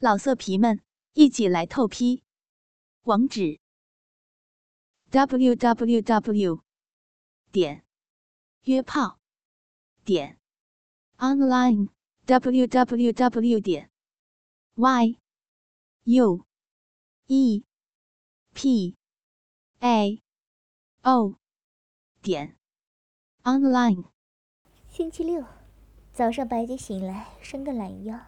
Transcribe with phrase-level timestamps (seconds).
[0.00, 0.80] 老色皮们，
[1.14, 2.22] 一起来透批！
[3.02, 3.58] 网址
[5.10, 6.62] ：w w w
[7.50, 7.84] 点
[8.62, 9.18] 约炮
[10.04, 10.38] 点
[11.16, 11.88] online
[12.26, 13.90] w w w 点
[14.76, 15.18] y
[16.04, 16.46] u
[17.26, 17.64] e
[18.54, 18.96] p
[19.80, 20.22] a
[21.02, 21.34] o
[22.22, 22.56] 点
[23.42, 24.04] online。
[24.88, 25.44] 星期六
[26.12, 28.27] 早上，白姐醒来，伸个懒腰。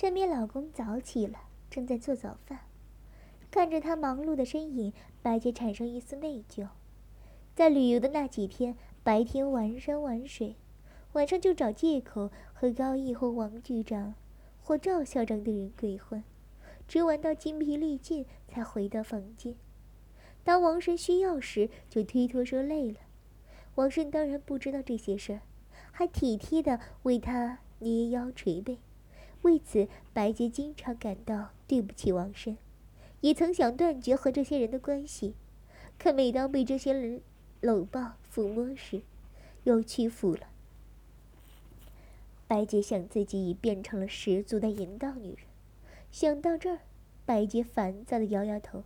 [0.00, 2.60] 身边老公早起了，正在做早饭。
[3.50, 6.68] 看着他忙碌的身影，白洁产生一丝内疚。
[7.54, 10.56] 在旅游的那几天，白天玩山玩水，
[11.12, 14.14] 晚上就找借口和高毅或王局长
[14.62, 16.24] 或赵校长等人鬼混，
[16.88, 19.54] 直玩到筋疲力尽才回到房间。
[20.42, 23.00] 当王神需要时，就推脱说累了。
[23.74, 25.40] 王神当然不知道这些事儿，
[25.92, 28.78] 还体贴的为他捏腰捶背。
[29.42, 32.56] 为此，白洁经常感到对不起王生，
[33.20, 35.34] 也曾想断绝和这些人的关系，
[35.98, 37.22] 可每当被这些人
[37.60, 39.02] 搂抱、抚摸时，
[39.64, 40.48] 又屈服了。
[42.46, 45.46] 白洁想自己已变成了十足的淫荡女人，
[46.10, 46.80] 想到这儿，
[47.24, 48.84] 白洁烦躁的摇摇头。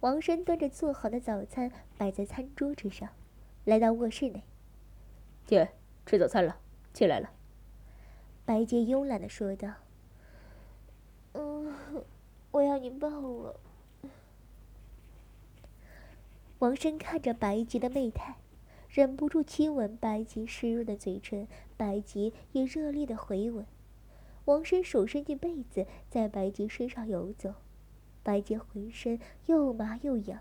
[0.00, 3.08] 王生端着做好的早餐摆在餐桌之上，
[3.64, 4.42] 来到卧室内
[5.46, 5.70] ：“姐，
[6.04, 6.58] 吃早餐了，
[6.92, 7.30] 起来了。”
[8.44, 9.81] 白洁慵懒的说道：“嗯，
[12.52, 13.60] 我要你抱我。”
[16.60, 18.36] 王生看着白洁的媚态，
[18.88, 23.66] 忍不住亲吻白洁湿润的嘴唇，白洁也热烈的回吻。
[24.44, 27.54] 王生手伸进被子，在白洁身上游走，
[28.22, 30.40] 白洁浑身又麻又痒，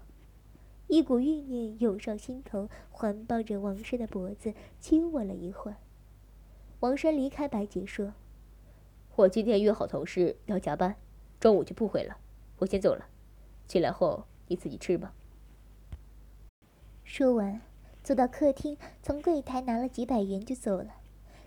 [0.88, 5.78] 一股欲念涌上心头，环抱着王生的脖子亲吻了一会儿。
[6.81, 8.14] 王生离开白洁说
[9.18, 10.98] ：“我今天约好同事要加班，
[11.42, 12.16] 中午就不回了。
[12.59, 13.08] 我先走了，
[13.67, 15.14] 起来后你自己吃吧。”
[17.03, 17.59] 说完，
[18.03, 20.96] 走到客厅，从柜台拿了几百元就走了。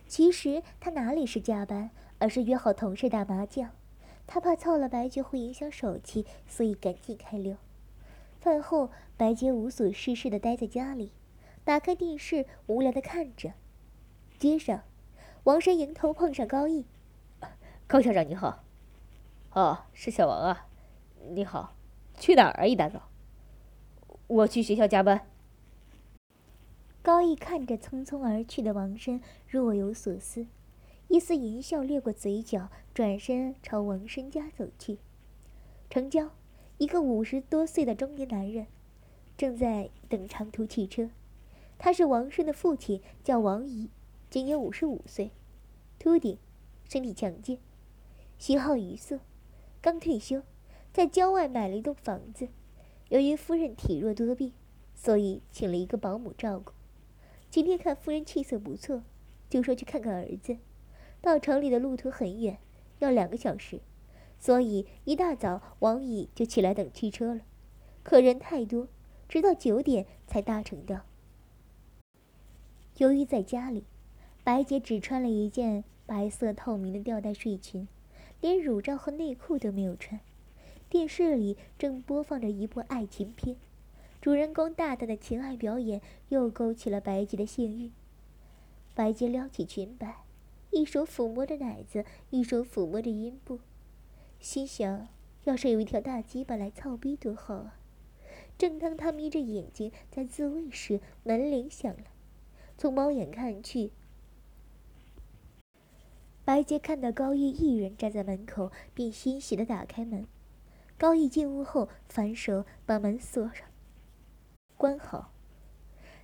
[0.09, 3.71] 其实他哪里是加班，而是约好同事打麻将。
[4.27, 7.57] 他怕操了白洁会影响手气，所以赶紧开溜。
[8.41, 11.13] 饭后，白洁无所事事的待在家里，
[11.63, 13.53] 打开电视，无聊的看着。
[14.39, 14.83] 街上。
[15.45, 16.87] 王山迎头碰上高毅，
[17.87, 18.64] 高校长你好，
[19.55, 20.67] 哦，是小王啊，
[21.31, 21.77] 你好，
[22.19, 22.67] 去哪儿啊？
[22.67, 23.09] 一大早，
[24.27, 25.29] 我去学校加班。
[27.03, 30.49] 高毅看着匆匆而去的王生，若有所思，
[31.07, 34.99] 一丝淫笑掠过嘴角，转身朝王生家走去。
[35.89, 36.31] 城郊，
[36.79, 38.67] 一个五十多岁的中年男人，
[39.37, 41.11] 正在等长途汽车，
[41.79, 43.89] 他是王生的父亲，叫王仪。
[44.29, 45.31] 今年五十五岁，
[46.01, 46.39] 秃顶，
[46.89, 47.59] 身体强健，
[48.37, 49.21] 喜好娱色，
[49.85, 50.41] 刚退休，
[50.95, 52.49] 在郊外买了一栋房子。
[53.11, 54.51] 由于夫人体弱多病，
[54.95, 56.73] 所以请了一个保姆照顾。
[57.51, 59.03] 今天看夫人气色不错，
[59.51, 60.57] 就说去看看儿子。
[61.21, 62.57] 到城里的路途很远，
[63.01, 63.83] 要两个小时，
[64.39, 67.43] 所以一大早王乙就起来等汽车了。
[68.03, 68.89] 可人太多，
[69.29, 71.03] 直到九点才搭乘到。
[72.97, 73.85] 由于在家里。
[74.43, 77.89] 白洁只穿了一件白色透明的吊带睡裙，
[78.45, 80.21] 连乳罩和内裤都没有穿。
[80.91, 83.57] 电视里正播放着一部爱情片，
[84.21, 87.91] 主人公大胆的情爱表演又勾起了白洁的性欲。
[88.95, 90.25] 白洁撩起裙摆，
[90.71, 93.61] 一手抚摸着奶子，一手抚摸着阴部，
[94.39, 95.09] 心想：
[95.45, 97.81] 要是有一条大鸡巴来操逼多好啊！
[98.59, 102.05] 正当他眯着眼睛在自慰时，门铃响了，
[102.77, 103.93] 从猫眼看去。
[106.45, 110.27] 白洁看到高毅一人站在门口，便欣喜地打开门。
[110.99, 113.67] 高毅进屋后，反手把门锁上，
[114.77, 115.33] 关好，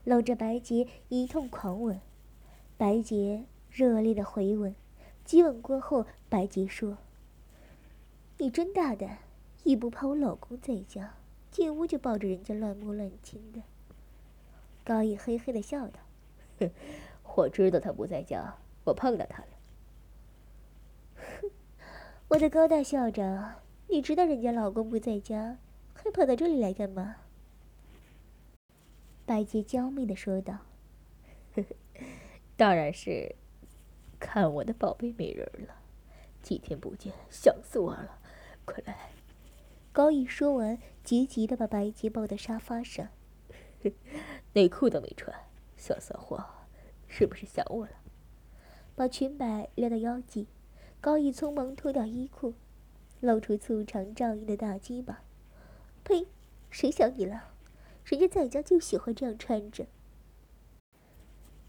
[0.04, 1.98] 搂着白洁一通狂吻。
[2.76, 4.75] 白洁热烈的回吻，
[5.25, 6.98] 激吻过后，白洁说
[8.36, 9.18] ：“你真大胆，
[9.65, 11.15] 一不怕我老公在家，
[11.50, 13.62] 进屋就抱着人家乱摸乱亲的。”
[14.84, 16.00] 高毅嘿嘿的笑道
[16.60, 16.71] ：“哼，
[17.36, 19.48] 我知道他不在家，我碰到他了。”
[22.30, 23.56] 我的高大校长，
[23.88, 25.59] 你知道人家老公不在家，
[25.92, 27.16] 还跑到这里来干嘛？
[29.27, 30.59] 白洁娇媚的说道
[31.56, 31.74] ：“呵呵，
[32.56, 33.34] 当然是
[34.21, 35.74] 看我的宝贝美人了。
[36.41, 38.21] 几天不见，想死我了，
[38.65, 39.10] 快来！”
[39.91, 43.09] 高毅说完，急急的把白洁抱到沙发上，
[44.54, 45.36] 内裤都没穿，
[45.76, 46.47] 小骚货，
[47.09, 47.92] 是不是想我了？
[48.94, 50.47] 把裙摆撩到腰际。
[51.02, 52.52] 高毅匆忙脱掉衣裤，
[53.20, 55.22] 露出粗长照硬的大鸡巴。
[56.04, 56.26] 呸！
[56.70, 57.54] 谁想你了？
[58.04, 59.86] 人家在家就喜欢这样穿着。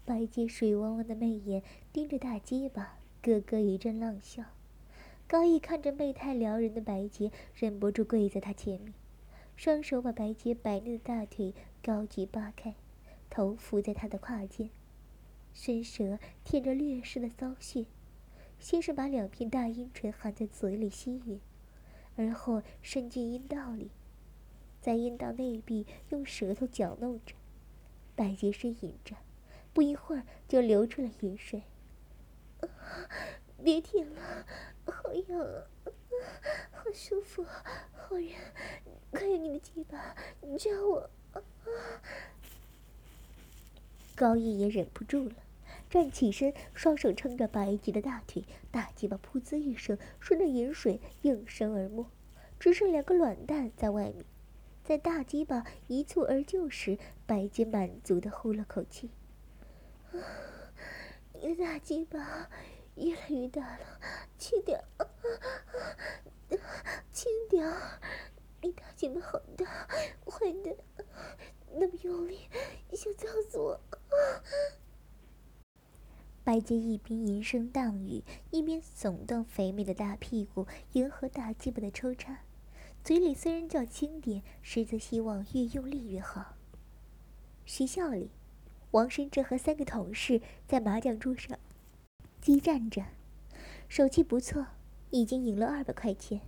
[0.04, 1.62] 白洁水汪汪的媚眼
[1.94, 4.44] 盯着大鸡巴，咯咯一阵浪笑。
[5.26, 8.92] 高毅看着媚态撩人的白洁，忍不住跪在她前面，
[9.56, 12.74] 双手把白洁白嫩的大腿高举扒开，
[13.30, 14.68] 头伏在她的胯间，
[15.54, 17.86] 伸舌舔着略湿的骚穴，
[18.62, 21.40] 先是把两片大阴唇含在嘴里吸吮，
[22.16, 23.90] 而后伸进阴道里，
[24.80, 27.34] 在阴道内壁用舌头搅弄着，
[28.14, 29.16] 百洁呻吟着，
[29.74, 31.64] 不一会儿就流出了饮水。
[33.62, 34.46] 别舔了。
[34.86, 35.62] 好痒啊，
[36.70, 38.34] 好舒服，好热！
[39.10, 40.14] 快用你的鸡巴
[40.56, 41.10] 夹我！
[44.14, 45.34] 高毅也忍不住了，
[45.92, 52.06] 站起身，双手撑着白洁的大腿，大鸡巴噗呲一声顺着饮水应声而没，
[52.58, 54.24] 只剩两个卵蛋在外面。
[54.82, 56.96] 在大鸡巴一蹴而就时，
[57.26, 59.10] 白洁满足的呼了口气
[61.38, 62.48] ：“你的大鸡巴。”
[62.96, 64.00] 越来越大了，
[64.36, 65.06] 轻点儿，
[67.10, 67.66] 轻点！
[68.60, 69.88] 你大鸡巴好大，
[70.26, 70.76] 坏的，
[71.74, 72.40] 那么用力，
[72.92, 73.80] 想操死我！
[76.44, 82.40] 白洁一边吟声荡语，一边耸动肥美的大屁股，迎合大鸡巴的抽插，
[83.04, 86.56] 嘴里虽然叫轻点，实则希望越用力越好。
[87.64, 88.30] 学校里，
[88.90, 91.56] 王生正和三个同事在麻将桌上。
[92.40, 93.04] 激战着，
[93.88, 94.66] 手气不错，
[95.10, 96.40] 已经赢了二百块钱。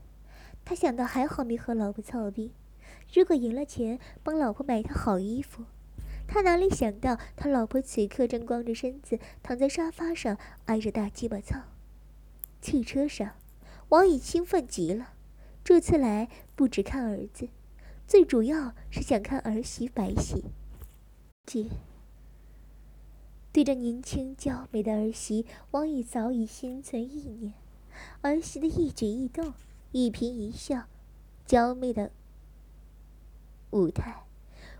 [0.64, 2.50] 他想到还好没和老婆操逼，
[3.12, 5.64] 如果赢了钱，帮老婆买一套好衣服。
[6.26, 10.36] 他哪里想到，他老婆此刻正光着身子躺在沙发上，
[10.66, 11.60] 挨着大鸡巴操。
[12.60, 13.34] 汽车上，
[13.90, 15.12] 王宇兴奋极了，
[15.62, 17.48] 这次来不止看儿子，
[18.06, 20.44] 最主要是想看儿媳白喜。
[21.46, 21.66] 姐。
[23.52, 27.52] 对着年轻娇美的儿媳，王宇早已心存意念。
[28.22, 29.54] 儿媳的一举一动、
[29.92, 30.88] 一颦一笑，
[31.46, 32.10] 娇媚的
[33.70, 34.23] 舞态，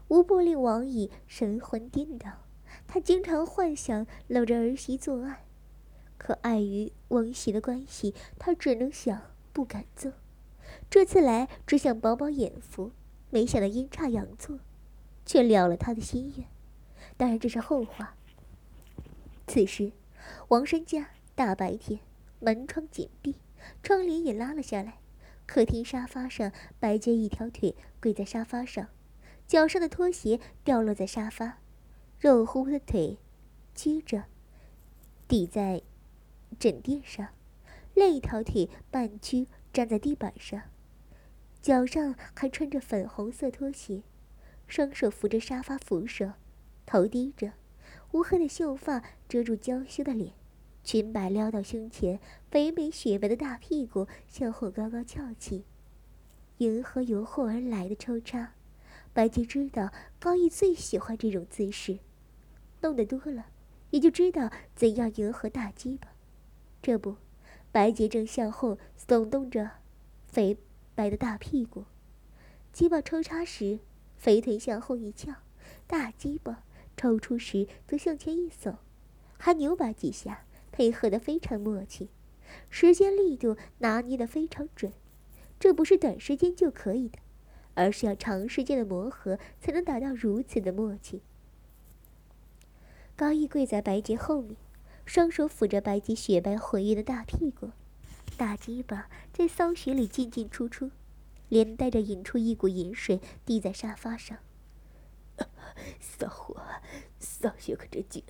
[0.08, 2.30] 无不令王乙神魂颠倒。
[2.86, 5.44] 他经常幻想搂着儿媳做爱，
[6.18, 9.22] 可碍于王媳的关系，他只能想
[9.52, 10.12] 不敢做。
[10.90, 12.90] 这次来只想饱饱眼福，
[13.30, 14.58] 没想到阴差阳错，
[15.24, 16.46] 却了了他的心愿。
[17.16, 18.16] 当然，这是后话。
[19.46, 19.92] 此时，
[20.48, 22.00] 王生家大白天，
[22.40, 23.36] 门窗紧闭，
[23.82, 24.98] 窗帘也拉了下来。
[25.46, 28.88] 客厅沙发上，白洁一条腿跪在沙发上，
[29.46, 31.58] 脚上的拖鞋掉落在沙发，
[32.19, 33.19] 肉乎乎的腿
[33.75, 34.25] 屈着
[35.29, 35.82] 抵在
[36.58, 37.29] 枕垫上，
[37.94, 40.62] 另一条腿半屈站在地板上，
[41.61, 44.02] 脚上还穿着粉红色拖鞋，
[44.67, 46.32] 双手扶着沙发扶手，
[46.87, 47.52] 头低着。
[48.12, 50.32] 乌黑的秀发遮住娇羞的脸，
[50.82, 52.20] 裙摆撩到胸前，
[52.50, 55.64] 肥美雪白的大屁股向后高高翘起，
[56.58, 58.52] 迎合由后而来的抽插。
[59.14, 62.00] 白洁知道高毅最喜欢这种姿势，
[62.82, 63.46] 弄得多了，
[63.90, 66.08] 也就知道怎样迎合大鸡巴。
[66.82, 67.16] 这不，
[67.70, 69.70] 白洁正向后耸动着
[70.26, 70.58] 肥
[70.96, 71.84] 白的大屁股，
[72.73, 73.78] 鸡巴抽插时，
[74.16, 75.33] 肥腿向后一翘，
[75.87, 76.64] 大鸡巴。
[76.97, 78.76] 抽出时则向前一耸，
[79.37, 82.09] 还扭摆几下，配合得非常默契，
[82.71, 84.92] 时间力度拿捏得非常准。
[85.59, 87.18] 这不是短时间就可以的，
[87.75, 91.23] 而是要长时间的磨合才能达到如此的默契。
[93.16, 94.57] 高毅跪在白洁后面，
[95.04, 97.71] 双手抚着白洁雪白浑圆的大屁股，
[98.37, 100.90] 大鸡巴在骚穴里进进出出，
[101.49, 104.38] 连带着引出一股淫水，滴在沙发上。
[106.00, 106.61] 骚货，
[107.19, 108.23] 骚穴可真紧，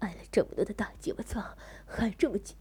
[0.00, 2.56] 挨了这么多的大鸡巴操，还这么紧，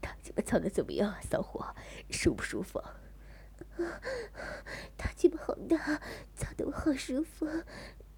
[0.00, 1.20] 大鸡巴操的怎么样啊？
[1.20, 1.74] 骚货，
[2.10, 2.82] 舒不舒服？
[4.96, 6.00] 大鸡巴好大，
[6.36, 7.46] 操的我好舒服。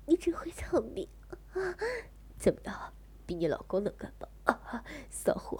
[0.06, 1.76] 你真会操逼啊！
[2.38, 2.92] 怎么样，
[3.26, 4.28] 比你老公能干吧？
[4.44, 5.58] 啊，骚货，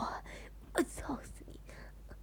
[0.75, 1.61] 我操死你！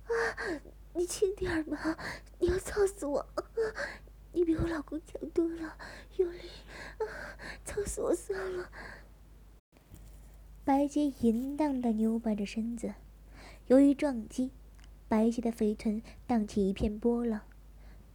[0.05, 0.61] 啊，
[0.93, 1.97] 你轻点嘛，
[2.39, 3.19] 你要操死我！
[3.19, 3.43] 啊
[4.35, 5.77] 你比我老公强多了，
[6.17, 6.39] 用力，
[6.97, 7.05] 啊，
[7.63, 8.69] 操死我算了！
[10.63, 12.95] 白洁淫荡的扭摆着身子，
[13.67, 14.51] 由于撞击，
[15.07, 17.41] 白洁的肥臀荡起一片波浪，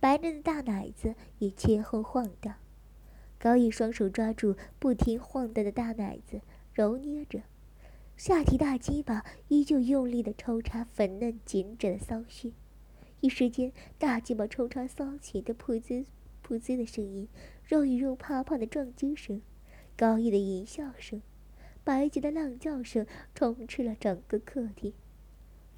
[0.00, 2.54] 白嫩的大奶子也前后晃荡。
[3.38, 6.40] 高毅双手抓住不停晃荡的大奶子，
[6.72, 7.42] 揉捏着，
[8.16, 12.50] 下体大鸡巴依旧用力的抽插粉嫩紧褶的骚穴，
[13.20, 16.04] 一时间，大鸡巴抽插骚起的噗滋
[16.44, 17.28] 噗滋的声音，
[17.64, 19.40] 肉与肉啪啪的撞击声，
[19.96, 21.22] 高毅的淫笑声，
[21.84, 24.92] 白洁的浪叫声，充斥了整个客厅，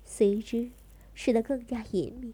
[0.04, 0.70] 随之
[1.12, 2.32] 使得更加隐秘。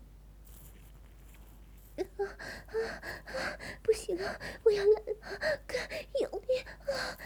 [2.26, 3.58] 啊！
[3.82, 5.78] 不行了，我要来了，更
[6.22, 7.18] 用力啊！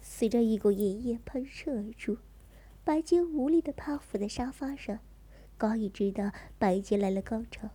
[0.00, 2.18] 随着一股淫液喷射而出，
[2.84, 5.00] 白洁无力的趴伏在沙发上。
[5.58, 7.70] 高一知道白洁来了高潮，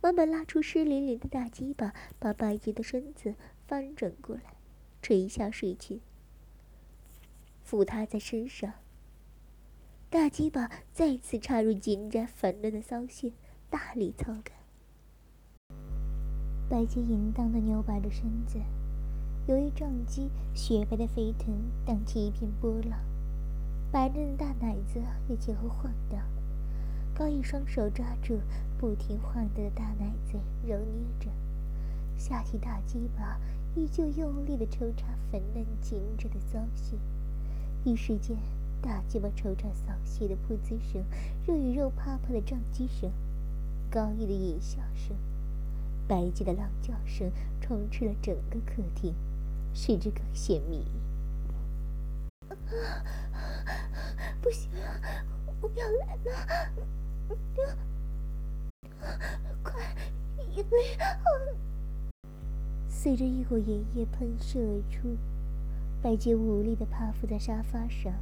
[0.00, 3.36] 慢慢拉出湿淋淋的大鸡巴，把白洁的身子
[3.68, 4.56] 翻转过来，
[5.00, 6.00] 垂下睡裙，
[7.64, 8.72] 抚她在身上。
[10.10, 13.32] 大鸡巴再次插入紧窄粉嫩的骚穴，
[13.70, 14.53] 大力操干。
[16.74, 18.58] 白洁淫荡的扭摆着身子，
[19.46, 21.54] 由于撞击，雪白的沸腾
[21.86, 22.98] 荡起一片波浪，
[23.92, 26.18] 白嫩的大奶子也前后晃荡。
[27.14, 28.40] 高毅双手抓住
[28.76, 31.30] 不停晃动的大奶子，揉捏着，
[32.18, 33.38] 下体大鸡巴
[33.76, 36.96] 依旧用力的抽插粉嫩紧致的骚穴。
[37.84, 38.36] 一时间，
[38.82, 41.04] 大鸡巴抽插骚穴的噗呲声，
[41.46, 43.12] 肉与肉啪啪的撞击声，
[43.88, 45.16] 高毅的淫笑声，
[46.06, 47.30] 白洁的浪叫声，
[47.60, 49.14] 充斥了整个客厅，
[49.72, 50.84] 使之更显迷。
[54.40, 55.00] 不行了，
[55.60, 56.30] 我要来了！
[59.62, 59.80] 快，
[60.54, 60.98] 因为
[62.88, 65.16] 随着一股盐液喷射而出，
[66.02, 68.12] 白洁无力的趴伏在沙发上。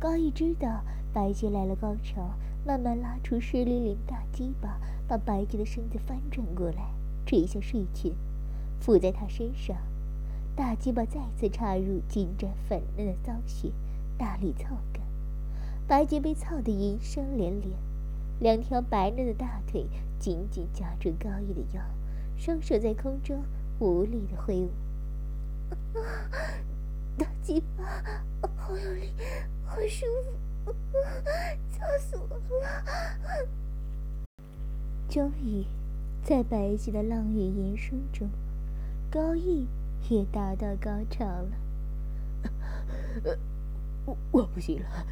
[0.00, 2.34] 高毅知道白洁来了高潮，
[2.68, 6.92] 慢慢拉出湿淋淋大鸡巴，把白洁的身子翻转过来，
[7.24, 8.12] 垂下睡裙，
[8.78, 9.74] 附在她身上。
[10.54, 13.72] 大鸡巴再次插入紧窄粉嫩的骚穴，
[14.18, 15.02] 大力操干。
[15.86, 17.72] 白洁被操得淫声连连。
[18.38, 19.86] 两条白嫩的大腿
[20.18, 21.80] 紧紧夹住高毅的腰，
[22.36, 23.42] 双手在空中
[23.78, 24.68] 无力的挥舞。
[27.16, 27.82] 大鸡巴，
[28.58, 29.08] 好有力，
[29.64, 30.32] 好舒服，
[31.70, 33.48] 操死我了！
[35.08, 35.64] 终于，
[36.22, 38.28] 在白皙的浪语吟声中，
[39.10, 39.66] 高毅
[40.08, 41.50] 也达到高潮了。
[44.04, 45.06] 我我不行了，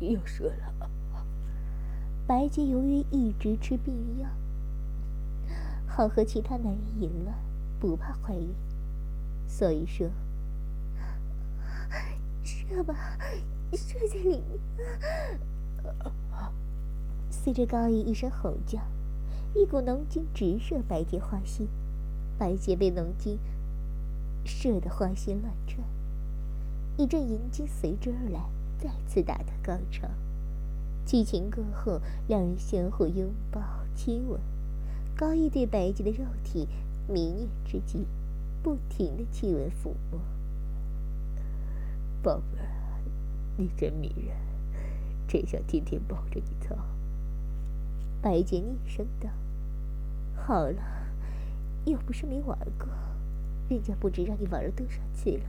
[0.00, 0.90] 要射了。
[2.26, 4.28] 白洁由于一直吃避孕药，
[5.86, 7.34] 好和其他男人淫乱，
[7.80, 8.54] 不怕怀孕，
[9.48, 10.08] 所以说，
[12.44, 13.18] 射吧，
[13.76, 14.60] 射在里面。
[17.30, 18.80] 随着高毅一声吼叫，
[19.54, 21.68] 一股浓精直射白洁花心，
[22.38, 23.38] 白洁被浓精
[24.44, 25.78] 射得花心乱转，
[26.96, 28.40] 一阵淫精随之而来，
[28.78, 30.08] 再次达到高潮。
[31.04, 33.60] 激情过后，两人相互拥抱、
[33.94, 34.38] 亲吻。
[35.16, 36.68] 高毅对白洁的肉体
[37.08, 38.06] 迷恋之极，
[38.62, 40.20] 不停的亲吻抚摸。
[42.22, 42.68] 宝贝儿，
[43.60, 44.34] 你真迷人，
[45.28, 46.74] 真想天天抱着你操。
[48.22, 49.28] 白洁厉声道
[50.34, 50.82] ：“好了，
[51.84, 52.88] 又不是没玩过，
[53.68, 55.44] 人家不知让你玩了多少次了。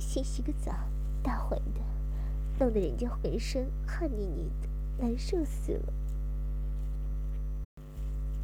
[0.00, 0.72] 先洗个澡，
[1.22, 1.80] 大坏的，
[2.58, 4.68] 弄得人家浑身汗腻腻的。”
[5.00, 5.92] 难受死了！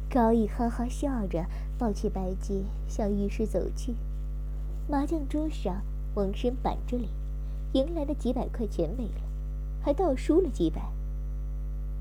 [0.09, 1.45] 高毅哈哈笑着，
[1.77, 3.93] 抱起白洁向浴室走去。
[4.87, 5.81] 麻将桌上，
[6.13, 7.09] 王生板着脸，
[7.75, 9.21] 赢来的几百块钱没了，
[9.83, 10.81] 还倒输了几百。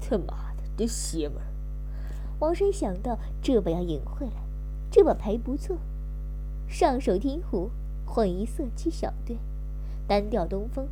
[0.01, 1.39] 他妈的，这邪门！
[2.39, 4.35] 王生想到这把要赢回来，
[4.89, 5.77] 这把牌不错。
[6.69, 7.71] 上手听胡，
[8.07, 9.37] 混一色七小队，
[10.07, 10.87] 单调东风，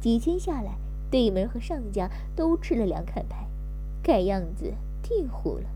[0.00, 0.76] 几千下来。
[1.08, 3.46] 对门和上家都吃了两砍牌，
[4.02, 5.66] 看样子定胡了。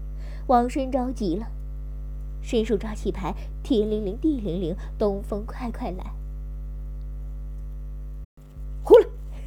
[0.49, 1.47] 王生着急了，
[2.43, 6.13] 伸手抓起牌，天灵灵地灵灵，东风快快来！
[8.83, 8.97] 胡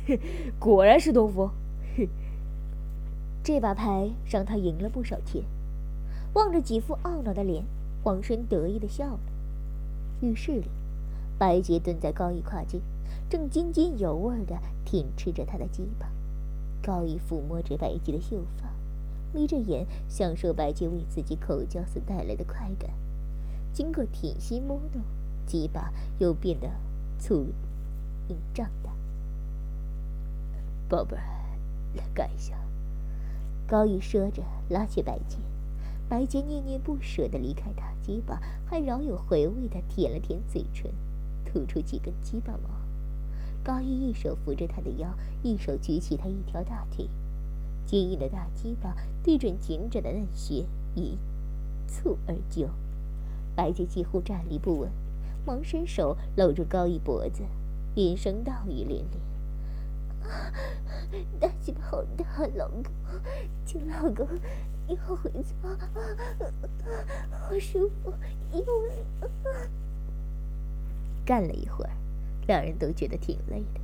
[0.59, 1.49] 果然是东风。
[3.43, 5.43] 这把牌让他赢了不少钱。
[6.33, 7.63] 望着几副懊恼的脸，
[8.03, 9.19] 王生得意的笑了。
[10.21, 10.67] 浴室里，
[11.37, 12.81] 白洁蹲在高一胯间。
[13.29, 16.07] 正津津有味地舔吃着他的鸡巴，
[16.81, 18.69] 高毅抚摸着白洁的秀发，
[19.33, 22.89] 眯着眼享受白洁为自己口交所带来的快感。
[23.73, 25.03] 经过舔吸摸弄，
[25.45, 26.69] 鸡巴又变得
[27.19, 27.47] 粗
[28.29, 28.91] 硬胀大。
[30.89, 31.23] 宝贝儿，
[31.95, 32.53] 来干一下。
[33.67, 35.37] 高毅说着，拉起白洁，
[36.09, 40.91] 白洁念念不舍地离开大鸡巴，还饶有回味地舔了舔嘴唇，
[41.45, 42.69] 吐出几根鸡巴毛。
[43.63, 45.07] 高毅一手扶着他的腰，
[45.41, 47.07] 一手举起他一条大腿，
[47.85, 51.17] 坚硬的大鸡巴对准紧窄的嫩穴，一
[51.87, 52.67] 蹴而就。
[53.55, 54.89] 白洁几乎站立不稳，
[55.45, 57.43] 忙伸手搂住高义脖子，
[57.95, 59.07] 连声道语连连
[61.39, 62.25] ：“大鸡巴好大，
[62.55, 62.83] 老公，
[63.65, 64.27] 请老公
[64.87, 65.55] 要回家，
[67.31, 68.13] 好舒服，
[68.51, 68.65] 因为……”
[71.25, 71.91] 干了一会儿，
[72.47, 73.79] 两人都觉得挺累的。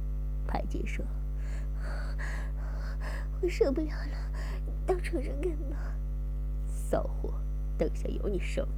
[0.47, 1.05] 白洁说
[3.41, 4.17] ：“我受不了了，
[4.85, 5.77] 到床上干嘛？”
[6.67, 7.33] 骚货，
[7.77, 8.71] 等下有你受的。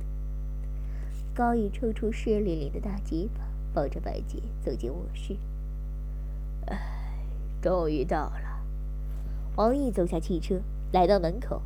[1.34, 2.80] 高宇抽出湿淋淋的。
[2.80, 3.41] 大鸡巴，
[3.74, 5.38] 抱着白洁走进卧室。
[7.62, 8.63] 终于到了。
[9.56, 10.60] 王毅走下汽车，
[10.91, 11.62] 来到门口，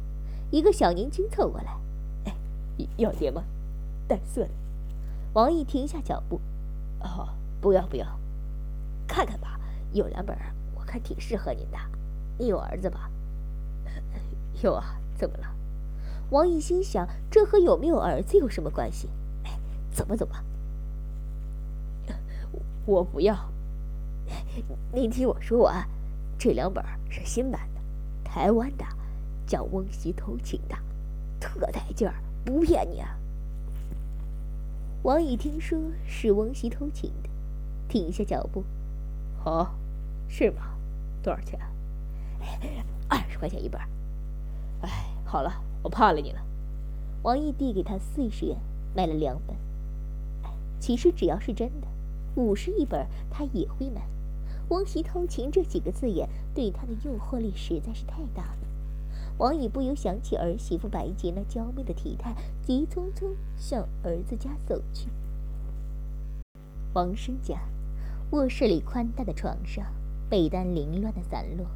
[0.52, 1.78] 一个小年轻凑过来
[2.25, 2.36] ：“哎，
[2.98, 3.44] 要碟吗？
[4.08, 4.50] 带色的。”
[5.34, 6.40] 王毅停下脚步
[7.02, 7.30] ：“哦，
[7.62, 8.06] 不要不要，
[9.08, 9.60] 看看吧，
[9.94, 10.38] 有两本，
[10.75, 11.78] 我看挺适合您的。
[12.38, 13.10] 你有儿子吧
[14.64, 15.48] ？”“有啊，怎么了？”
[16.32, 19.08] 王毅心想：这和有没有儿子有什么关系？
[19.92, 20.36] 怎么怎么？
[22.86, 23.50] 我不要。
[24.93, 25.85] 您听我说完，
[26.38, 27.81] 这两本是新版的，
[28.24, 28.85] 台湾的，
[29.45, 30.75] 叫《翁媳偷情》的，
[31.39, 33.17] 特带劲儿，不骗你啊。
[35.03, 37.29] 王乙听说是翁媳偷情的，
[37.88, 38.63] 停下脚步。
[39.43, 39.67] 哦，
[40.27, 40.63] 是吗？
[41.21, 41.59] 多少钱？
[43.07, 43.79] 二十块钱一本。
[44.81, 44.89] 哎，
[45.25, 46.39] 好了，我怕了你了。
[47.24, 48.57] 王毅递给他四十元，
[48.95, 49.55] 买了两本。
[50.79, 51.88] 其实只要是真的，
[52.35, 54.01] 五十一本他也会买。
[54.69, 58.57] 王媳偷情这几个字眼对他的诱惑力实在是太大了。
[59.38, 62.34] 王乙不由想起儿媳妇白洁那娇媚的体态，
[62.65, 65.07] 急匆匆向儿子家走去。
[66.93, 67.60] 王生家
[68.31, 69.86] 卧室里宽大的床上，
[70.29, 71.67] 被单凌乱的散落，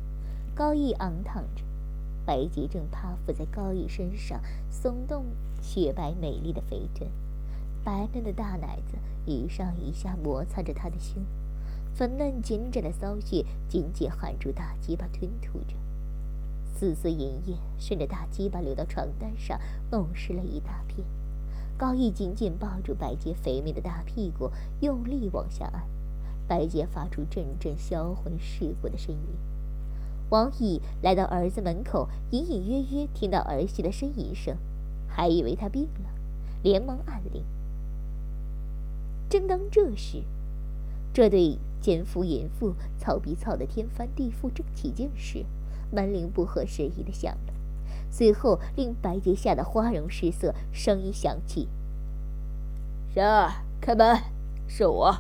[0.56, 1.64] 高逸昂躺着，
[2.26, 4.42] 白洁正趴伏在高逸身上，
[4.72, 5.26] 耸动
[5.62, 7.10] 雪白美丽的肥臀。
[7.84, 11.22] 白嫩的大奶子一上一下摩擦着他的胸，
[11.94, 15.76] 粉嫩紧窄的骚穴紧紧含住大鸡巴吞吐着，
[16.74, 19.60] 丝丝银液顺着大鸡巴流到床单上，
[19.92, 21.06] 弄湿了一大片。
[21.78, 24.50] 高毅紧紧抱住白洁肥美的大屁股，
[24.82, 25.84] 用力往下按，
[26.48, 29.18] 白洁发出阵阵销魂蚀骨的呻吟。
[30.30, 34.56] 王毅来到儿子门口，隐隐约约听到儿媳的呻吟声，
[35.08, 36.10] 还以为她病了，
[36.62, 37.44] 连忙按铃。
[39.30, 40.24] 正当这时，
[41.14, 45.46] 这对奸夫淫妇操逼操得天翻地覆正起劲时，
[45.92, 47.54] 门铃不合时宜的响了，
[48.12, 51.68] 随后令白洁吓得花容失色，声音响起
[53.14, 53.64] ：“谁儿？
[53.82, 54.22] 开门，
[54.68, 55.16] 是我。”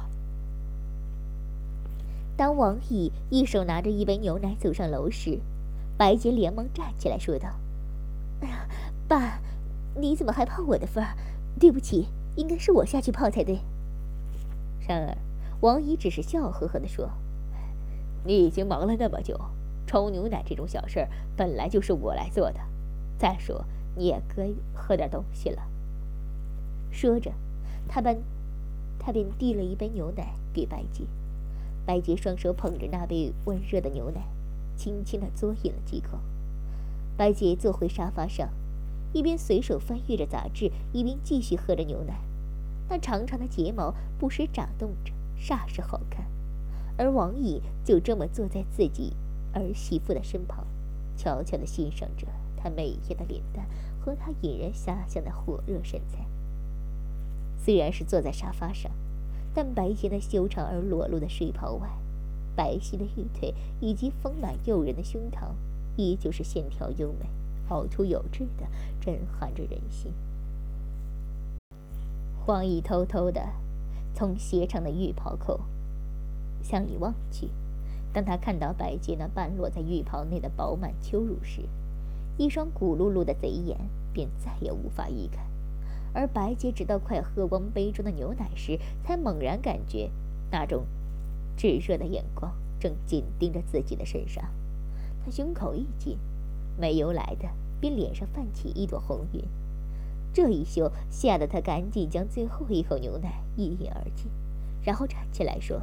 [2.38, 5.40] 当王乙一手拿着一杯牛奶走上楼时，
[5.98, 7.50] 白洁连忙站起来说道
[8.42, 8.68] ：“哎呀，
[9.08, 9.40] 爸，
[9.96, 11.16] 你怎么还泡我的份儿？
[11.60, 13.60] 对不起，应该是我下去泡才对。”
[14.88, 15.18] 然而，
[15.62, 17.10] 王姨只是笑呵呵地说
[18.24, 19.38] ：“你已经忙了那么久，
[19.86, 22.60] 冲牛奶这种小事儿本来就是我来做的。
[23.18, 25.62] 再说，你也该喝点东西了。”
[26.92, 27.34] 说着，
[27.88, 28.22] 他便
[28.98, 31.04] 他便递了一杯牛奶给白洁。
[31.86, 34.22] 白洁双手捧着那杯温热的牛奶，
[34.78, 36.20] 轻轻地嘬饮了几口。
[37.18, 38.48] 白洁坐回沙发上，
[39.12, 42.22] 一边随手翻阅着杂志，一边继续喝着牛奶。
[42.88, 46.26] 那长长的睫毛不时眨动着，煞是好看。
[46.98, 49.14] 而王乙就这么坐在自己
[49.54, 50.66] 儿媳妇的身旁，
[51.16, 53.66] 悄悄地欣赏着她美艳的脸蛋
[54.04, 56.26] 和她引人遐想的火热身材。
[57.58, 58.92] 虽然是坐在沙发上，
[59.54, 61.90] 但白洁那修长而裸露的睡袍外，
[62.56, 65.52] 白皙的玉腿以及丰满诱人的胸膛，
[65.96, 67.26] 依旧是线条优美、
[67.70, 68.66] 凹凸有致的，
[69.00, 70.12] 震撼着人心。
[72.46, 73.48] 王毅偷偷的
[74.20, 75.62] 从斜长的浴袍口
[76.62, 77.50] 向里望去，
[78.12, 81.62] 当他看到白洁那半落在浴袍内的饱满秋乳时，
[82.38, 83.78] 一双骨碌碌的贼眼
[84.12, 85.40] 便再也无法移开。
[86.12, 90.12] 而白洁直到快喝光杯中的牛奶时，才猛然感觉
[90.52, 90.84] 那种
[91.56, 94.44] 炙热的眼光正紧盯着自己的身上。
[95.24, 96.18] 他胸口一紧，
[96.78, 97.48] 没由来的
[97.80, 99.42] 便脸上泛起一朵红晕。
[100.34, 104.30] 这一羞，吓得他赶紧将最后一口牛奶一饮而尽，
[104.84, 105.82] 然后站起来说：“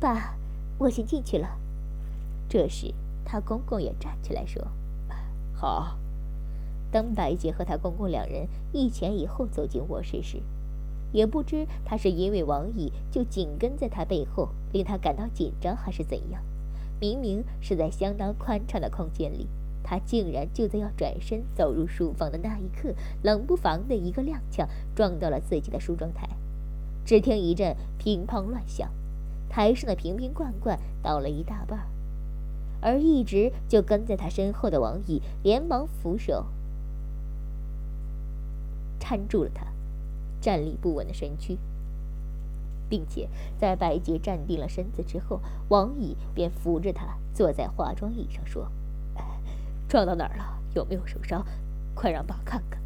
[0.00, 0.36] 爸，
[0.78, 1.58] 我先进去了。”
[2.48, 4.62] 这时，他公公也站起来说
[5.54, 5.98] ：“好。”
[6.92, 10.40] 当白洁和他公公两人一前一后走进卧室时，
[11.10, 16.40] 也不知他是因为王姨就紧跟在他背后，令他感到紧张，还是怎样，
[17.00, 19.48] 明明是在相当宽敞的空间里，
[19.84, 24.66] 他竟然就在要转身走入书房的那一刻，冷不防的一个踉跄，
[24.96, 26.28] 撞到了自己的梳妆台。
[27.04, 28.90] 只听一阵乒乓乱响，
[29.48, 31.86] 台上的瓶瓶罐罐倒了一大半，
[32.80, 36.46] 而一直就跟在他身后的王毅连忙扶手
[38.98, 39.66] 搀住了他
[40.40, 41.58] 站立不稳的身躯。
[42.86, 48.70] 并且在白洁站定了身子之后，王乙便扶着她坐在化妆椅上，说
[49.94, 50.58] ：“撞到哪儿了？
[50.74, 51.46] 有没有受伤？
[51.94, 52.80] 快让爸看看。”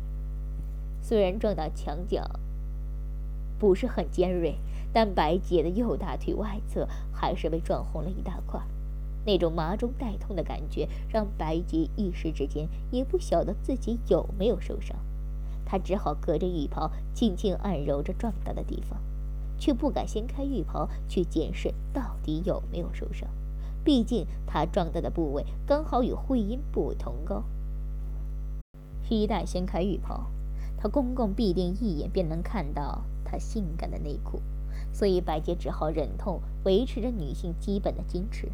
[1.00, 2.22] 虽然撞到墙角
[3.58, 4.58] 不是很尖锐，
[4.92, 8.60] 但白洁的右大腿外侧还是被撞红了一大块。
[9.24, 14.94] 那种麻中带痛的感觉让白洁一时之间也不晓得自己有没有受伤，
[15.64, 19.00] 她只好隔着浴袍轻轻按揉着撞到的地方。
[19.58, 23.26] 却不敢掀开浴袍去检视到底有没有受伤，
[23.84, 27.44] 毕竟他撞到的部位刚好与会阴部位同高。
[29.08, 30.26] 一旦掀开浴袍，
[30.76, 34.40] 他公公必定一眼便能看到他性感的内裤，
[34.92, 38.48] 所以白洁只好忍痛维持着女性基本的矜持，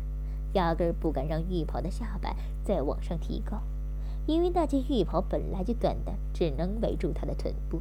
[0.52, 3.60] 压根儿不敢让浴袍的下摆再往上提高，
[4.26, 7.80] 因为那件浴袍本来就短的，只能围住她的臀部。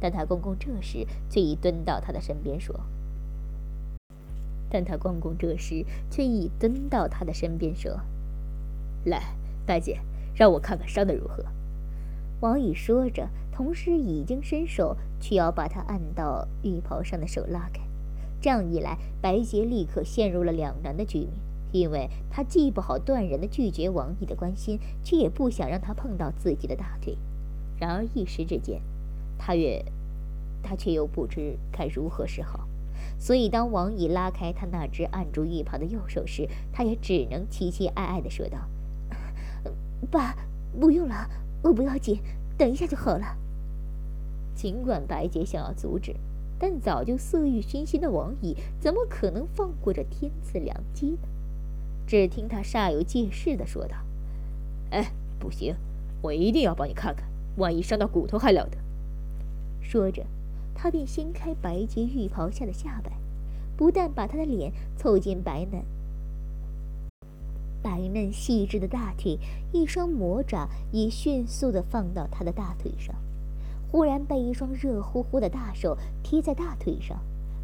[0.00, 2.74] 但他公公这时却已蹲到他的身边说
[4.70, 8.00] ：“但他公公这时却已蹲到他的身边说，
[9.04, 9.34] 来，
[9.66, 10.00] 大姐，
[10.34, 11.44] 让我看看伤的如何。”
[12.40, 17.82] 王宇说着，同时已经伸手去要把他按到浴袍上的手拉开。
[18.40, 21.30] 这样一来，白洁立刻陷入了两难的局面，
[21.72, 27.18] 因为他既不好断然的拒绝王毅的关心，却也不想让他碰到自己的大腿。
[27.78, 28.80] 然而一时之间。
[29.42, 29.82] 他越，
[30.62, 32.68] 他却又不知该如何是好，
[33.18, 38.58] 所以当王乙拉开他那只按住浴袍的右手时，他也只能凄凄哀哀地说道
[40.10, 40.36] ：“爸，
[40.78, 41.28] 不用了，
[41.62, 42.20] 我不要紧，
[42.56, 43.36] 等一下就好了。”
[44.54, 46.14] 尽管白洁想要阻止，
[46.58, 51.28] 但早就色欲熏心的王乙怎么可能放过这天赐良机呢？
[52.06, 53.96] 只听他煞有介事地说道
[54.90, 55.74] ：“哎，不行，
[56.22, 57.24] 我一定要帮你看看，
[57.56, 58.78] 万一伤到骨头还了得。”
[59.80, 60.26] 说着，
[60.82, 63.12] 他便掀开白洁浴袍下的下摆，
[63.76, 65.82] 不但把她的脸凑近白嫩、
[67.82, 69.38] 白嫩细致的大腿，
[69.72, 73.14] 一双魔爪也迅速地放到她的大腿上。
[73.92, 77.18] 忽然被一双热乎乎的大手贴在大腿上，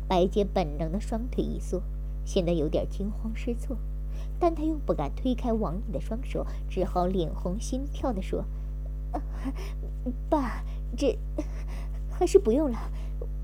[0.06, 1.80] 白洁本能的双腿一缩，
[2.26, 3.78] 显得有点惊慌失措，
[4.38, 8.44] 但她又不敢推开王毅的双手，只好脸红心跳地说
[10.28, 10.62] ：“爸，
[10.94, 11.16] 这……”
[12.18, 12.78] 还是不用了，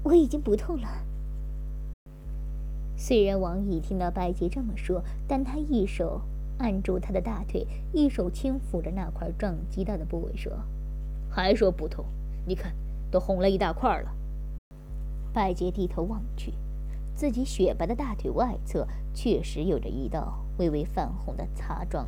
[0.02, 0.88] 我已经不痛了。
[2.96, 6.20] 虽然王乙听到白洁这么说，但他一手
[6.58, 10.52] 按住她的大腿，一手轻抚着那块撞击到的部位，说
[11.28, 12.04] ：“还说不痛？
[12.46, 12.72] 你看，
[13.10, 14.14] 都红了一大块了。”
[15.34, 16.52] 白洁低头望去，
[17.14, 22.06] 自己雪白的大腿外侧确实有着一道微微泛红的擦撞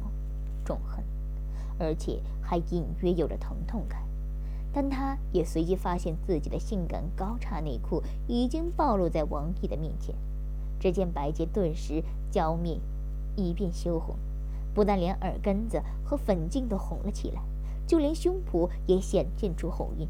[0.65, 1.03] 重痕，
[1.79, 4.03] 而且还隐约有着疼痛感。
[4.77, 10.13] 但他也随即发现自己的性感高叉内裤已经暴露在王毅的面前。
[10.81, 12.81] 只见白洁顿时娇面
[13.37, 14.17] 一变羞红，
[14.75, 17.41] 不但连耳根子和粉颈都红了起来，
[17.87, 20.09] 就连胸脯也显现出红晕。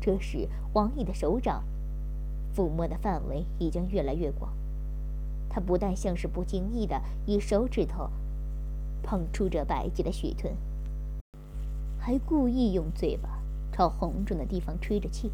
[0.00, 1.62] 这时，王毅的手掌
[2.56, 4.50] 抚摸的范围已经越来越广，
[5.50, 8.08] 他不但像是不经意的以手指头
[9.02, 10.54] 碰触着白洁的雪臀，
[11.98, 13.35] 还故意用嘴巴。
[13.76, 15.30] 朝红肿的地方吹着气，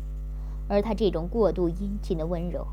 [0.69, 2.67] 而他这种过度殷勤的温柔，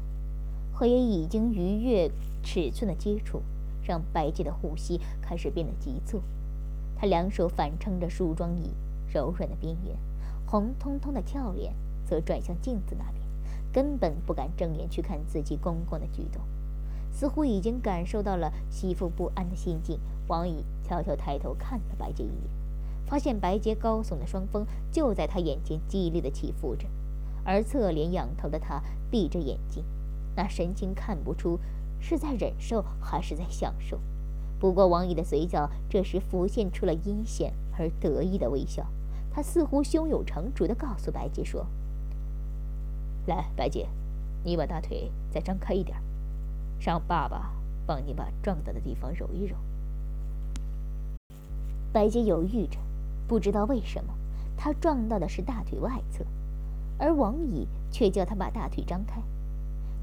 [0.74, 2.10] 和也已经逾越
[2.42, 3.44] 尺寸的接触，
[3.84, 6.24] 让白洁的呼吸开始变得急促。
[6.98, 8.72] 他两手反撑着梳妆椅
[9.14, 9.96] 柔软的边缘，
[10.48, 13.24] 红彤彤的俏脸则转向镜子那边，
[13.72, 16.42] 根本不敢正眼去看自己公公的举动，
[17.12, 20.00] 似乎已经感受到了媳妇不安的心境。
[20.28, 22.59] 王姨悄悄抬头看了白洁一眼。
[23.10, 26.88] 发现白洁高耸的双峰就在他眼前激烈的起伏着，
[27.44, 29.84] 而侧脸仰头的他闭着眼睛，
[30.36, 31.60] 那神情看不出
[32.00, 34.00] 是在忍受还是在享受。
[34.60, 38.86] 不过王姨的嘴角这时浮现出了阴险而得意的微笑，
[39.32, 41.66] 他似乎胸有成竹地告诉白洁说
[43.26, 43.88] ：“来，白洁，
[44.44, 45.98] 你把大腿再张开一点，
[46.80, 47.54] 让爸爸
[47.88, 49.56] 帮你把撞到的地方揉一揉。”
[51.92, 52.78] 白洁犹豫着。
[53.30, 54.12] 不知道为什么，
[54.58, 56.26] 他撞到的是大腿外侧，
[56.98, 59.22] 而王乙却叫他把大腿张开。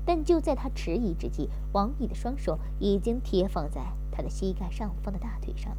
[0.04, 5.76] 但就在他迟疑之际，王乙的双手已经贴放在他的膝盖上方的大腿上，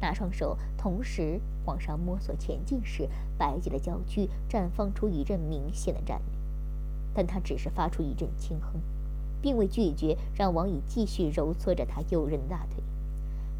[0.00, 3.08] 那双手同时往上摸索前进时，
[3.38, 6.36] 白洁的娇躯绽放出一阵明显的战栗，
[7.14, 8.80] 但他只是发出一阵轻哼，
[9.40, 12.82] 并未拒绝让王乙继续揉搓着他诱人的大腿。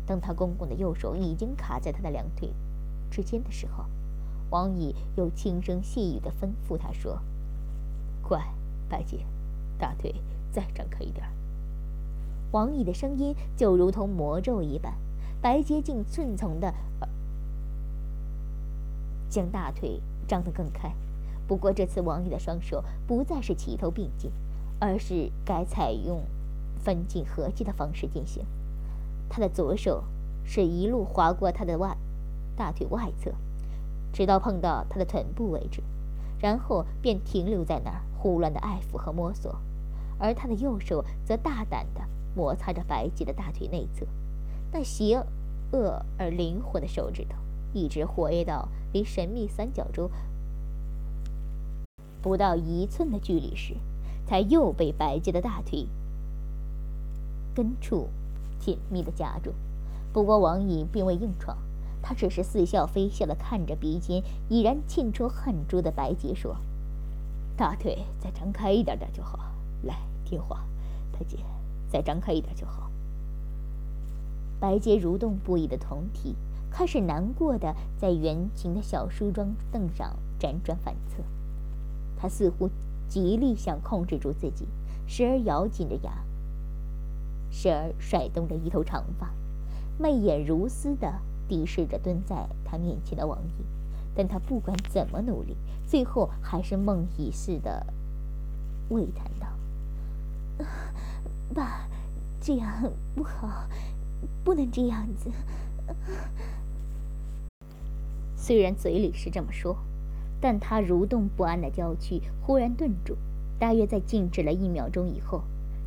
[0.05, 2.53] 当他公公的右手已经卡在他的两腿
[3.15, 3.85] 之间的时候，
[4.51, 7.21] 王乙又轻声细语地吩咐他说
[8.27, 8.45] ：“乖，
[8.89, 9.25] 白洁，
[9.79, 10.13] 大腿
[10.51, 11.25] 再张开一点。”
[12.51, 14.95] 王乙的声音就如同魔咒一般，
[15.41, 16.75] 白洁竟顺从的
[19.31, 20.93] 将大腿张得更开。
[21.47, 24.33] 不过这次王乙的双手不再是齐头并进，
[24.81, 26.25] 而是改采用
[26.83, 28.45] 分进合击的方式进行。
[29.29, 30.03] 他的左手
[30.45, 31.97] 是一路划过他的外
[32.57, 33.33] 大腿外侧，
[34.13, 35.83] 直到碰到他的臀部为止，
[36.41, 39.57] 然后便停留在那儿，胡乱的爱抚和摸索。
[40.19, 42.01] 而他的右手则大胆的。
[42.37, 44.05] 摩擦着白洁的大腿内侧，
[44.73, 45.25] 那邪
[45.71, 47.37] 恶而灵活的手指头
[47.73, 50.11] 一直活跃到离神秘三角洲
[52.21, 53.77] 不到一寸的距离时，
[54.27, 55.87] 才又被白洁的大腿
[57.55, 58.09] 根处
[58.59, 59.53] 紧密的夹住。
[60.13, 61.57] 不过王乙并未硬闯，
[62.07, 66.59] 他只是似笑非笑的看着鼻尖已然沁出汗珠的白洁说
[67.57, 69.39] ：“大腿再张开一点点就好，
[69.85, 70.67] 来听话，
[71.11, 71.39] 大姐。”
[71.89, 72.91] 再张开一点就好。
[74.59, 76.35] 白洁蠕动不已的酮体
[76.69, 81.23] 开始难过的在圆形的小梳妆凳上辗转反侧，
[82.17, 82.69] 他似乎
[83.09, 84.67] 极力想控制住自己，
[85.07, 86.25] 时而咬紧着牙，
[87.49, 89.31] 时而甩动着一头长发，
[89.97, 93.65] 媚眼如丝的敌视着蹲在他面前的王毅。
[94.17, 97.85] 但他不管怎么努力，最后还是梦呓似的
[98.89, 99.49] 喟叹道。
[101.53, 101.89] 爸，
[102.41, 103.69] 这样不好，
[104.45, 105.29] 不能这样子。
[108.37, 109.77] 虽然嘴里是这么说，
[110.41, 113.17] 但他蠕动不安的娇躯忽然顿住，
[113.59, 115.43] 大约在静止了一秒钟以后，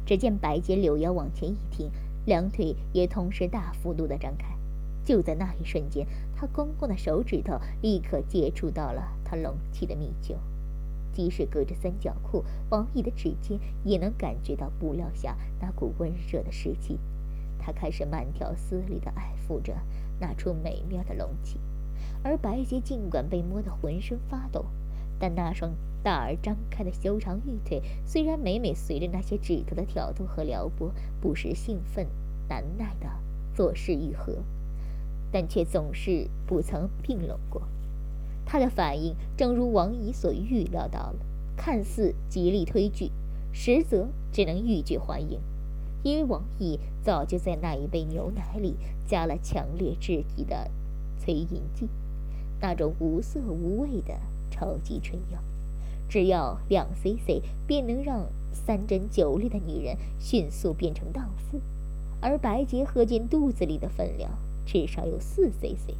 [0.05, 1.89] 只见白洁柳腰往前一挺，
[2.25, 4.56] 两腿也同时大幅度的张开。
[5.07, 10.35] 就在那一瞬间，他公公的手指头立刻接触到了他隆起的蜜丘。
[11.13, 16.99] 即使隔着三角裤，王毅的指尖也能感觉到布料下那股温热的湿气。
[17.57, 19.73] 他开始慢条斯理地爱抚着
[20.19, 21.57] 那处美妙的隆起，
[22.21, 24.65] 而白洁尽管被摸得浑身发抖，
[25.17, 25.71] 但那双
[26.03, 30.91] 大而张开的修长玉腿，虽然每每随着那些指头的挑逗和撩拨，
[31.21, 32.05] 不时兴奋
[32.49, 33.07] 难耐地
[33.55, 34.43] 作势愈合，
[35.31, 37.61] 但却总是不曾并拢过。
[38.45, 41.15] 他的反应正如王姨所预料到了，
[41.55, 43.11] 看似极力推拒，
[43.51, 45.39] 实则只能欲拒还迎，
[46.03, 50.69] 因为王姨早就在那一杯牛奶里加了强烈至极的
[51.19, 51.89] 催淫剂，
[52.61, 54.17] 那种无色无味的
[54.49, 55.39] 超级春药，
[56.07, 61.59] 只要两 cc 便能让三针九粒的女人迅速变成荡妇，
[62.21, 64.31] 而白洁喝进肚子里的分量
[64.67, 65.95] 至少有四 cc。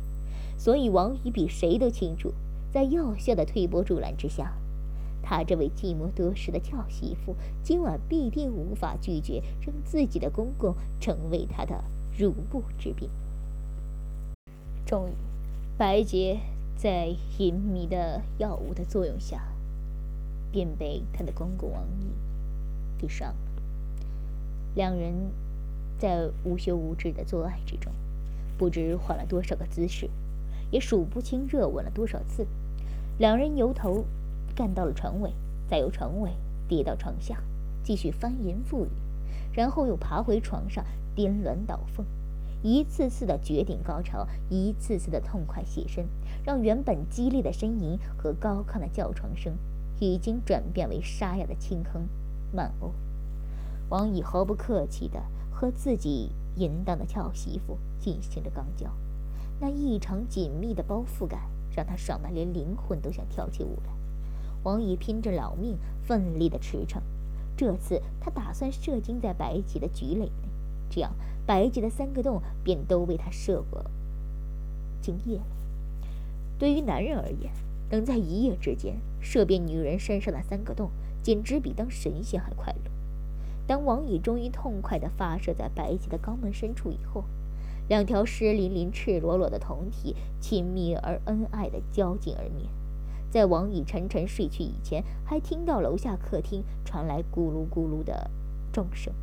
[0.58, 2.34] 所以，王姨比谁都清楚，
[2.72, 4.54] 在药效的推波助澜之下，
[5.24, 11.84] 她这位寂寞多时的俏媳妇，今晚必定无法拒绝让自己的公公成为她的
[12.18, 13.10] 入幕之宾。
[14.86, 15.14] 终于，
[15.78, 16.40] 白洁
[16.76, 19.44] 在淫迷的药物的作用下，
[20.52, 22.06] 便被她的公公王毅
[23.00, 23.36] 给上了。
[24.76, 25.14] 两人
[26.00, 27.92] 在无休无止的做爱之中，
[28.58, 30.10] 不知换了多少个姿势。
[30.70, 32.46] 也数不清热吻了多少次，
[33.18, 34.04] 两人由头
[34.54, 35.32] 干到了床尾，
[35.70, 36.32] 再由床尾
[36.68, 37.42] 跌到床下，
[37.84, 38.90] 继续翻云覆雨，
[39.54, 40.84] 然后又爬回床上
[41.16, 42.06] 颠鸾倒凤，
[42.62, 46.06] 一次次的绝顶高潮，一次次的痛快写身，
[46.44, 49.54] 让原本激烈的呻吟和高亢的叫床声，
[50.02, 52.10] 已经转变为沙哑的轻哼、
[52.54, 52.92] 慢哦。
[53.88, 58.92] 王乙毫不客气地和自己淫荡的俏媳妇进行着肛交。
[59.60, 61.42] 那异常紧密的包覆感，
[61.76, 63.94] 让他爽得连灵魂都想跳起舞来。
[64.64, 67.02] 王宇拼着老命，奋力的驰骋。
[67.56, 70.32] 这次他打算射精在白洁的菊蕾内，
[70.90, 71.12] 这样
[71.46, 73.86] 白洁的三个洞便都为他射过
[75.02, 75.46] 精液了。
[76.60, 77.52] 对于男人而言，
[77.90, 80.92] 能在一夜之间射遍女人身上的三个洞，
[81.24, 82.92] 简直比当神仙还快乐。
[83.68, 87.26] 当王乙终于痛快地发射在白洁的肛门深处以后，
[87.90, 92.70] 两条湿淋淋、赤裸裸的酮体亲密而恩爱的交颈而眠，
[93.30, 98.32] 在王乙沉沉睡去以前，还听到楼下客厅传来咕噜咕噜的
[98.72, 99.14] 钟声。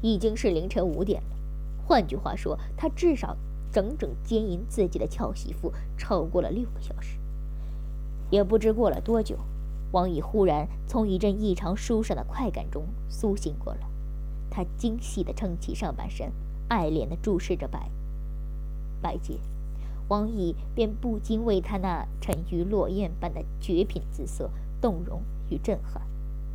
[0.00, 1.36] 已经是凌晨五点了。
[1.86, 3.36] 换句话说，他至少
[3.72, 7.18] 整整奸淫自己的俏媳妇超过了六个小时。
[8.30, 9.36] 也不知过了多久，
[9.92, 13.80] 王乙忽然从一阵异常舒爽的快感中苏醒过来，
[14.50, 16.32] 他精细地撑起上半身，
[16.68, 17.90] 爱怜地注视着白
[19.02, 19.40] 白洁。
[20.08, 24.50] 王乙便不禁为她那沉鱼落雁般的绝品姿色
[24.80, 26.02] 动容与震撼。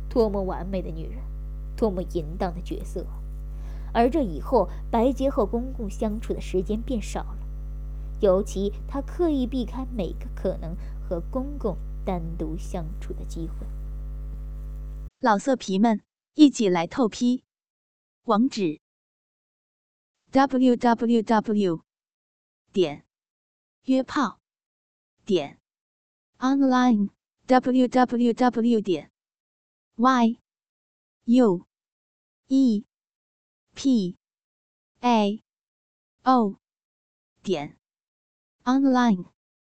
[0.08, 1.18] 多么完美的女人，
[1.76, 3.04] 多么淫荡的角色！
[3.92, 7.38] 而这以后，白洁和公公相处的时间变少了，
[8.20, 10.74] 尤其她刻意避开每个可能
[11.06, 13.66] 和公公单独相处的机会。
[15.18, 17.42] 老色皮们，一起来透批！
[18.22, 18.80] 网址
[20.30, 21.82] ：w w w.
[22.72, 23.04] 点
[23.86, 24.40] 约炮
[25.24, 25.58] 点
[26.38, 27.10] online
[27.46, 28.80] w w w.
[28.80, 29.10] 点
[29.96, 30.38] y
[31.24, 31.66] u
[32.46, 32.84] e
[33.74, 34.16] p
[35.00, 35.42] a
[36.22, 36.60] o
[37.42, 37.76] 点
[38.64, 39.35] online。